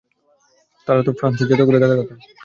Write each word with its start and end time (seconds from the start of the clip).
তার 0.87 0.97
তো 1.05 1.11
ফ্রান্সের 1.19 1.47
জাদুঘরে 1.49 1.79
থাকার 1.81 1.99
কথা। 2.01 2.15